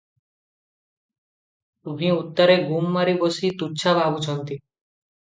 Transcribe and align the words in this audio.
ତହିଁ 1.87 2.09
ଉତ୍ତାରେ 2.13 2.55
ଗୁମ୍ 2.71 2.87
ମାରି 2.97 3.15
ବସି 3.25 3.53
ତୁଚ୍ଛା 3.61 3.95
ଭାବୁଛନ୍ତି। 3.99 4.57